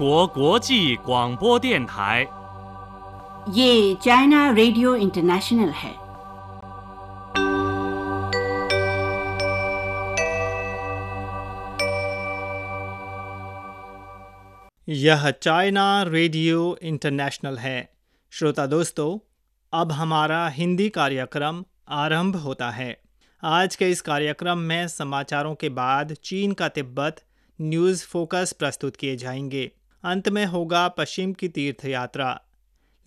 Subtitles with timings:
[0.00, 2.26] 国国际广播电台。
[3.48, 5.94] ये China radio international है
[14.88, 17.78] यह चाइना रेडियो इंटरनेशनल है
[18.32, 19.18] श्रोता दोस्तों
[19.72, 22.96] अब हमारा हिंदी कार्यक्रम आरंभ होता है
[23.42, 27.16] आज के इस कार्यक्रम में समाचारों के बाद चीन का तिब्बत
[27.60, 29.70] न्यूज़ फोकस प्रस्तुत किए जाएंगे
[30.03, 32.41] अंत में होगा पश्चिम की तीर्थ यात्रा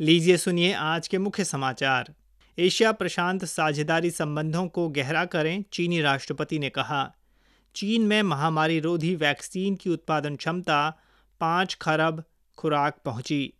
[0.00, 2.12] लीजिए सुनिए आज के मुख्य समाचार।
[2.58, 7.14] एशिया प्रशांत साझेदारी संबंधों को गहरा करें, चीनी राष्ट्रपति ने कहा।
[7.74, 10.98] चीन में महामारी रोधी वैक्सीन की उत्पादन क्षमता
[11.40, 12.24] पाँच खरब
[12.58, 13.52] खुराक पहुँची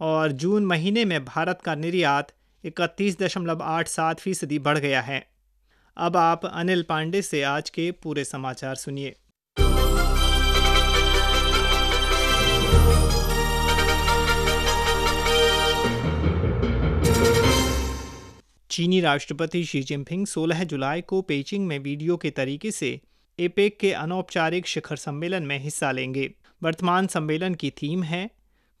[0.00, 2.32] और जून महीने में भारत का निर्यात
[2.64, 5.26] इकतीस दशमलव आठ सात फ़ीसदी बढ़ गया है।
[5.96, 9.16] अब आप अनिल पांडे से आज के पूरे समाचार सुनिए।
[18.74, 23.00] चीनी राष्ट्रपति शी जिनपिंग 16 जुलाई को पेचिंग में वीडियो के तरीके से
[23.38, 28.30] एपेक के अनौपचारिक शिखर सम्मेलन में हिस्सा लेंगे। वर्तमान सम्मेलन की थीम है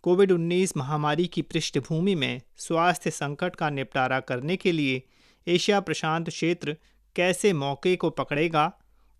[0.02, 5.02] कोविड 19 महामारी की पृष्ठभूमि में स्वास्थ्य संकट का निपटारा करने के लिए
[5.48, 6.76] एशिया प्रशांत क्षेत्र
[7.16, 8.72] कैसे मौके को पकड़ेगा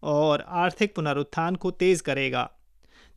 [0.03, 2.51] और आर्थिक पुनरुत्थान को तेज करेगा,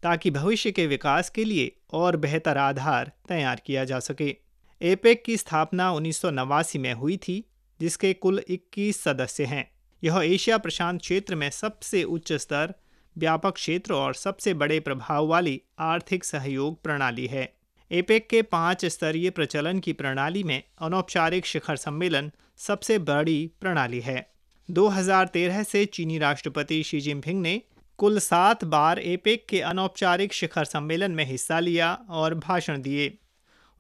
[0.04, 4.47] ताकि भविष्य के विकास के लिए और बेहतर आधार तैयार किया जा सके।
[4.82, 7.50] एपेक की स्थापना उन्नीस सौ नवासी में हुई थी,
[7.82, 9.72] जिसके कुल 21 सदस्य हैं।
[10.04, 12.74] यह एशिया प्रशांत क्षेत्र में सबसे उच्च स्तर,
[13.18, 17.54] व्यापक क्षेत्र और सबसे बड़े प्रभाव वाली आर्थिक सहयोग प्रणाली है।
[17.92, 24.30] एपेक के पाँच स्तरीय प्रचलन की प्रणाली में अनौपचारिक शिखर सम्मेलन सबसे बड़ी प्रणाली है।
[24.72, 27.62] 2013 से चीनी राष्ट्रपति शी जिनपिंग ने
[27.98, 33.18] कुल सात बार एपेक के अनौपचारिक शिखर सम्मेलन में हिस्सा लिया और भाषण दिए।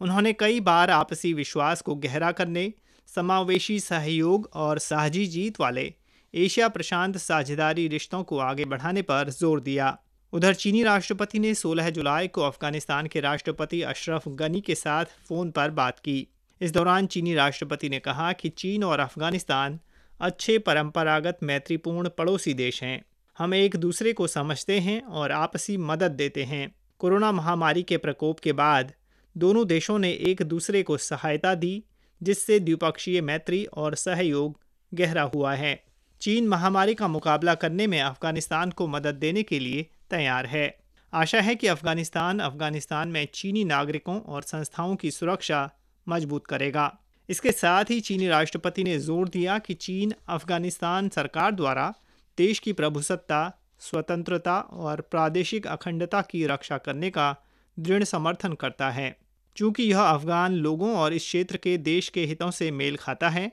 [0.01, 2.73] उन्होंने कई बार आपसी विश्वास को गहरा करने,
[3.07, 5.93] समावेशी सहयोग और साझी जीत वाले
[6.33, 9.97] एशिया प्रशांत साझेदारी रिश्तों को आगे बढ़ाने पर ज़ोर दिया।
[10.33, 15.51] उधर चीनी राष्ट्रपति ने 16 जुलाई को अफ़गानिस्तान के राष्ट्रपति अशरफ गनी के साथ फ़ोन
[15.51, 16.27] पर बात की।
[16.61, 19.79] इस दौरान चीनी राष्ट्रपति ने कहा कि चीन और अफ़गानिस्तान
[20.19, 23.05] अच्छे परंपरागत मैत्रीपूर्ण पड़ोसी देश हैं।
[23.37, 28.39] हम एक दूसरे को समझते हैं और आपसी मदद देते हैं। कोरोना महामारी के प्रकोप
[28.39, 28.93] के बाद
[29.37, 31.83] दोनों देशों ने एक दूसरे को सहायता दी,
[32.21, 34.59] जिससे द्विपक्षीय मैत्री और सहयोग
[34.91, 35.83] गहरा हुआ है।
[36.21, 40.77] चीन महामारी का मुकाबला करने में अफ़गानिस्तान को मदद देने के लिए तैयार है।
[41.13, 45.69] आशा है कि अफ़गानिस्तान अफ़गानिस्तान में चीनी नागरिकों और संस्थाओं की सुरक्षा
[46.07, 46.91] मज़बूत करेगा।
[47.29, 51.93] इसके साथ ही चीनी राष्ट्रपति ने ज़ोर दिया कि चीन अफ़गानिस्तान सरकार द्वारा
[52.37, 57.35] देश की प्रभुसत्ता, स्वतंत्रता और प्रादेशिक अखंडता की रक्षा करने का
[57.79, 59.15] दृढ़ समर्थन करता है।
[59.57, 63.51] चूँकि यह अफगान लोगों और इस क्षेत्र के देश के हितों से मेल खाता है,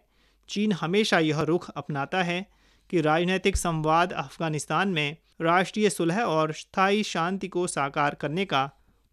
[0.49, 2.47] चीन हमेशा यह रुख अपनाता है
[2.91, 8.71] कि राजनीतिक संवाद अफ़गानिस्तान में राष्ट्रीय सुलह और स्थायी शांति को साकार करने का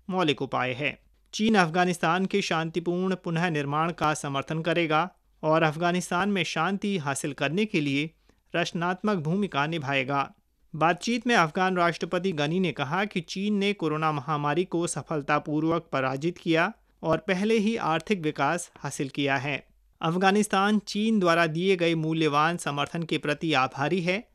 [0.09, 0.97] मौलिक उपाय है।
[1.33, 5.09] चीन अफ़गानिस्तान के शांतिपूर्ण पुनः निर्माण का समर्थन करेगा
[5.43, 8.09] और अफ़गानिस्तान में शांति हासिल करने के लिए
[8.53, 10.29] रचनात्मक भूमिका निभाएगा।
[10.73, 16.37] बातचीत में अफगान राष्ट्रपति गनी ने कहा कि चीन ने कोरोना महामारी को सफलतापूर्वक पराजित
[16.37, 16.71] किया
[17.03, 19.67] और पहले ही आर्थिक विकास हासिल किया है।
[20.01, 24.27] अफ़गानिस्तान चीन द्वारा दिए गए मूल्यवान समर्थन के प्रति आभारी है।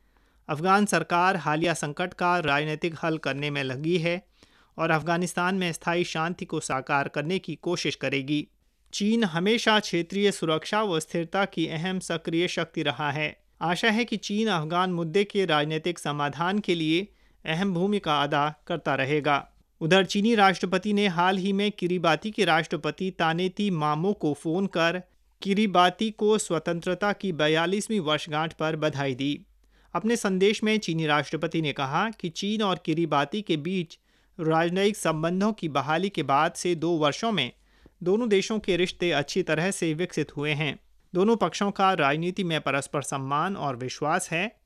[0.49, 4.27] अफगान सरकार हालिया संकट का राजनीतिक हल करने में लगी है
[4.77, 8.47] और अफ़गानिस्तान में स्थायी शांति को साकार करने की कोशिश करेगी।
[8.93, 14.17] चीन हमेशा क्षेत्रीय सुरक्षा व स्थिरता की अहम सक्रिय शक्ति रहा है। आशा है कि
[14.17, 17.07] चीन अफगान मुद्दे के राजनीतिक समाधान के लिए
[17.45, 19.49] अहम भूमिका अदा करता रहेगा।
[19.81, 25.01] उधर चीनी राष्ट्रपति ने हाल ही में किरीबाती के राष्ट्रपति तानेती मामो को फ़ोन कर
[25.41, 29.45] किरीबाती को स्वतंत्रता की बयालीसवीं वर्षगांठ पर बधाई दी।
[29.93, 33.99] अपने संदेश में चीनी राष्ट्रपति ने कहा कि चीन और किरीबाती के बीच
[34.39, 37.51] राजनयिक संबंधों की बहाली के बाद से दो वर्षों में
[38.03, 40.79] दोनों देशों के रिश्ते अच्छी तरह से विकसित हुए हैं।
[41.13, 44.59] दोनों पक्षों का राजनीति में परस्पर सम्मान और विश्वास है।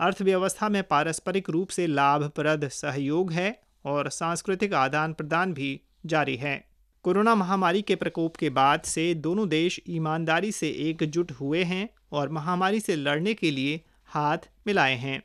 [0.00, 6.56] अर्थव्यवस्था में पारस्परिक रूप से लाभप्रद सहयोग है। और सांस्कृतिक आदान प्रदान भी जारी है।
[7.04, 12.28] कोरोना महामारी के प्रकोप के बाद से दोनों देश ईमानदारी से एकजुट हुए हैं और
[12.28, 15.22] महामारी से लड़ने के लिए हाथ मिलाए हैं।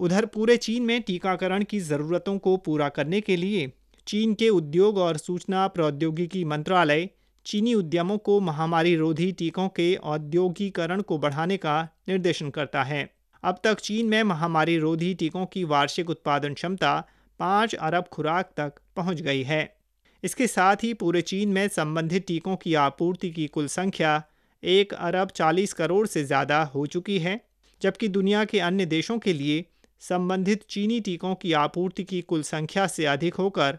[0.00, 3.72] उधर पूरे चीन में टीकाकरण की ज़रूरतों को पूरा करने के लिए
[4.06, 7.08] चीन के उद्योग और सूचना प्रौद्योगिकी मंत्रालय
[7.46, 13.02] चीनी उद्यमों को महामारी रोधी टीकों के औद्योगिकरण को बढ़ाने का निर्देशन करता है।
[13.44, 16.98] अब तक चीन में महामारी रोधी टीकों की वार्षिक उत्पादन क्षमता
[17.40, 19.76] पाँच अरब खुराक तक पहुँच गई है।
[20.22, 24.22] इसके साथ ही पूरे चीन में संबंधित टीकों की आपूर्ति की कुल संख्या
[24.62, 27.40] एक अरब चालीस करोड़ से ज़्यादा हो चुकी है,
[27.82, 29.64] जबकि दुनिया के अन्य देशों के लिए
[30.02, 33.78] संबंधित चीनी टीकों की आपूर्ति की कुल संख्या से अधिक होकर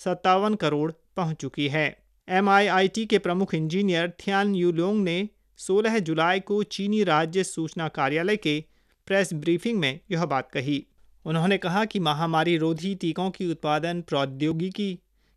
[0.00, 1.86] सत्तावन करोड़ पहुँच चुकी है।
[2.28, 5.28] एमआईआईटी के प्रमुख इंजीनियर थियान यूलोंग ने
[5.58, 8.62] 16 जुलाई को चीनी राज्य सूचना कार्यालय के
[9.10, 10.84] प्रेस ब्रीफिंग में यह बात कही।
[11.24, 14.92] उन्होंने कहा कि महामारी रोधी टीकों की उत्पादन प्रौद्योगिकी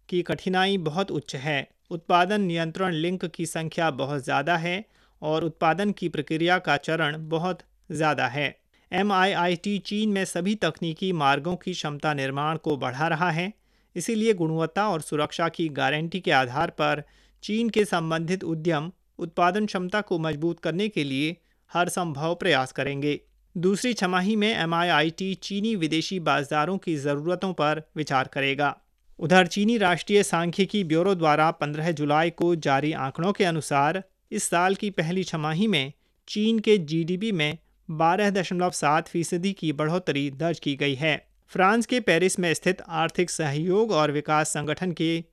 [0.10, 4.76] की कठिनाई बहुत उच्च है। उत्पादन नियंत्रण लिंक की संख्या बहुत ज़्यादा है
[5.22, 8.46] और उत्पादन की प्रक्रिया का चरण बहुत ज़्यादा है।
[8.92, 13.52] एमआईआईटी चीन में सभी तकनीकी मार्गों की क्षमता निर्माण को बढ़ा रहा है।
[13.96, 17.04] इसीलिए गुणवत्ता और सुरक्षा की गारंटी के आधार पर
[17.44, 21.38] चीन के संबंधित उद्यम उत्पादन क्षमता को मज़बूत करने के लिए
[21.72, 23.20] हर संभव प्रयास करेंगे।
[23.58, 28.78] दूसरी छमाही में एमआईआईटी चीनी विदेशी बाजारों की ज़रूरतों पर विचार करेगा।
[29.20, 34.76] उधर चीनी राष्ट्रीय सांख्यिकी ब्यूरो द्वारा 15 जुलाई को जारी आंकड़ों के अनुसार इस साल
[34.76, 35.94] की पहली छमाही में
[36.28, 37.58] चीन के जीडीपी में
[37.90, 43.92] 12.7 फ़ीसदी की बढ़ोतरी दर्ज की गई है। फ्रांस के पेरिस में स्थित आर्थिक सहयोग
[43.92, 45.24] और विकास संगठन के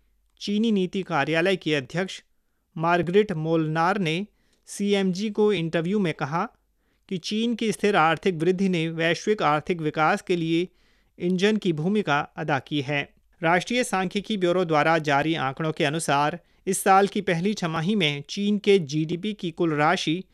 [0.41, 2.23] चीनी नीति कार्यालय की अध्यक्ष
[2.77, 4.27] मार्गरेट मोलनार ने
[4.67, 6.49] सीएमजी को इंटरव्यू में कहा
[7.11, 10.69] कि चीन की स्थिर आर्थिक वृद्धि ने वैश्विक आर्थिक विकास के लिए
[11.19, 13.03] इंजन की भूमिका अदा की है।
[13.43, 18.59] राष्ट्रीय सांख्यिकी ब्यूरो द्वारा जारी आंकड़ों के अनुसार, इस साल की पहली छमाही में चीन
[18.59, 20.25] के जीडीपी की कुल राशि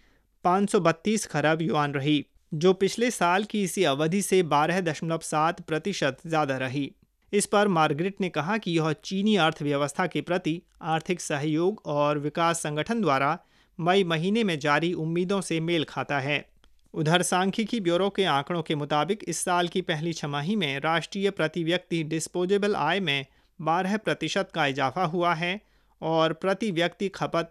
[0.44, 2.24] 532 खरब युआन रही,
[2.54, 6.90] जो पिछले साल की इसी अवधि से 12.7 प्रतिशत ज़्यादा रही।
[7.32, 12.58] इस पर मार्गरेट ने कहा कि यह चीनी अर्थव्यवस्था के प्रति आर्थिक सहयोग और विकास
[12.58, 13.38] संगठन द्वारा
[13.80, 16.55] मई महीने में जारी उम्मीदों से मेल खाता है।
[16.96, 21.64] उधर सांख्यिकी ब्यूरो के आंकड़ों के मुताबिक इस साल की पहली छमाही में राष्ट्रीय प्रति
[21.64, 23.26] व्यक्ति डिस्पोजेबल आय में
[23.60, 25.60] 12 प्रतिशत का इजाफा हुआ है
[26.02, 27.50] और प्रति व्यक्ति खपत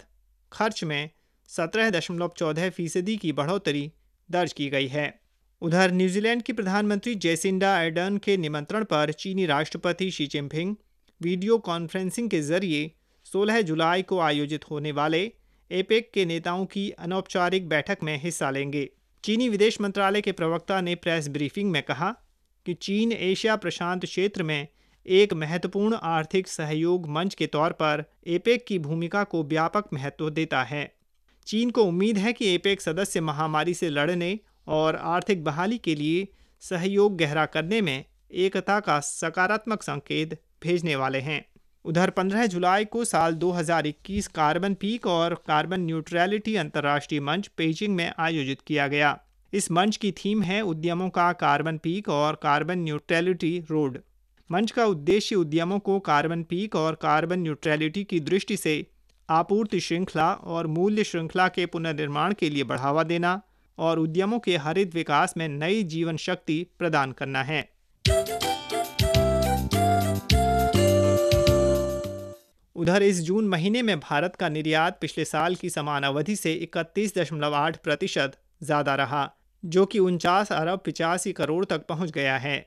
[0.51, 1.09] खर्च में
[1.49, 3.91] सत्रह दशमलव चौदह फ़ीसदी की बढ़ोतरी
[4.29, 5.07] दर्ज की गई है।
[5.61, 10.75] उधर न्यूजीलैंड की प्रधानमंत्री जेसिंडा एडर्न के निमंत्रण पर चीनी राष्ट्रपति शी चिनपिंग
[11.21, 12.91] वीडियो कॉन्फ्रेंसिंग के ज़रिए
[13.25, 15.31] 16 जुलाई को आयोजित होने वाले
[15.71, 18.89] एपेक के नेताओं की अनौपचारिक बैठक में हिस्सा लेंगे।
[19.25, 22.15] चीनी विदेश मंत्रालय के प्रवक्ता ने प्रेस ब्रीफिंग में कहा
[22.65, 24.67] कि चीन एशिया प्रशांत क्षेत्र में
[25.05, 30.63] एक महत्वपूर्ण आर्थिक सहयोग मंच के तौर पर एपेक की भूमिका को व्यापक महत्व देता
[30.63, 30.95] है।
[31.47, 36.27] चीन को उम्मीद है कि एपेक सदस्य महामारी से लड़ने और आर्थिक बहाली के लिए
[36.61, 41.45] सहयोग गहरा करने में एकता का सकारात्मक संकेत भेजने वाले हैं।
[41.85, 48.11] उधर 15 जुलाई को साल 2021 कार्बन पीक और कार्बन न्यूट्रलिटी अंतर्राष्ट्रीय मंच पेजिंग में
[48.19, 49.19] आयोजित किया गया।
[49.53, 53.99] इस मंच की थीम है उद्यमों का कार्बन पीक और कार्बन न्यूट्रलिटी रोड।
[54.51, 58.75] मंच का उद्देश्य उद्यमों को कार्बन पीक और कार्बन न्यूट्रलिटी की दृष्टि से
[59.29, 63.41] आपूर्ति श्रृंखला और मूल्य श्रृंखला के पुनर्निर्माण के लिए बढ़ावा देना
[63.77, 67.69] और उद्यमों के हरित विकास में नई जीवन शक्ति प्रदान करना है।
[72.75, 77.17] उधर इस जून महीने में भारत का निर्यात पिछले साल की समान अवधि से इकतीस
[77.17, 78.31] दशमलव आठ प्रतिशत
[78.63, 79.29] ज़्यादा रहा,
[79.63, 82.65] जो कि उनचास अरब पिचासी करोड़ तक पहुँच गया है।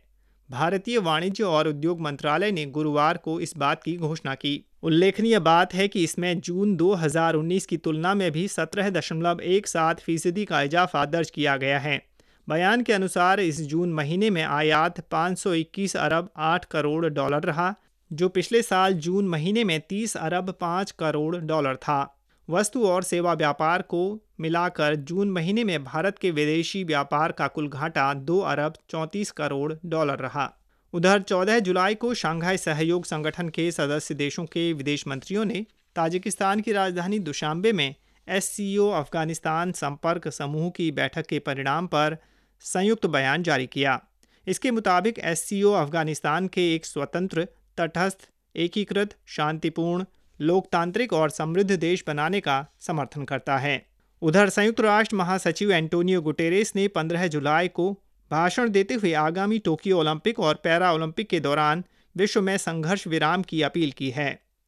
[0.50, 5.74] भारतीय वाणिज्य और उद्योग मंत्रालय ने गुरुवार को इस बात की घोषणा की। उल्लेखनीय बात
[5.74, 10.62] है कि इसमें जून 2019 की तुलना में भी सत्रह दशमलव एक सात फ़ीसदी का
[10.62, 12.00] इजाफा दर्ज किया गया है।
[12.48, 17.74] बयान के अनुसार इस जून महीने में आयात 521 अरब 8 करोड़ डॉलर रहा
[18.12, 22.16] जो पिछले साल जून महीने में 30 अरब 5 करोड़ डॉलर था।
[22.50, 27.68] वस्तु और सेवा व्यापार को मिलाकर जून महीने में भारत के विदेशी व्यापार का कुल
[27.68, 30.52] घाटा दो अरब चौंतीस करोड़ डॉलर रहा।
[30.92, 36.60] उधर 14 जुलाई को शंघाई सहयोग संगठन के सदस्य देशों के विदेश मंत्रियों ने ताजिकिस्तान
[36.60, 37.94] की राजधानी दुशांबे में
[38.28, 42.16] एससीओ अफ़गानिस्तान संपर्क समूह की बैठक के परिणाम पर
[42.60, 44.00] संयुक्त बयान जारी किया।
[44.46, 47.48] इसके मुताबिक एससीओ अफ़गानिस्तान के एक स्वतंत्र
[47.78, 50.04] तटस्थ, एकीकृत, शांतिपूर्ण,
[50.40, 53.86] लोकतांत्रिक और समृद्ध देश बनाने का समर्थन करता है।
[54.22, 57.92] उधर संयुक्त राष्ट्र महासचिव एंटोनियो गुटेरेस ने 15 जुलाई को
[58.30, 61.84] भाषण देते हुए आगामी टोक्यो ओलंपिक और पैरा ओलंपिक के दौरान
[62.16, 64.47] विश्व में संघर्ष विराम की अपील की है।